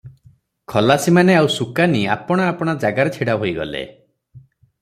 [0.71, 3.87] ଖଲାସିମାନେ ଆଉ ସୁକାନି ଆପଣା ଆପଣା ଜାଗାରେ ଛିଡ଼ା ହୋଇଗଲେ।